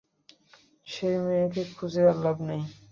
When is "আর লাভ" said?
2.09-2.37